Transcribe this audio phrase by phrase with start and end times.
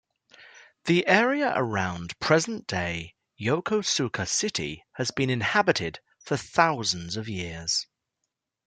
[0.85, 7.85] The area around present-day Yokosuka city has been inhabited for thousands of years.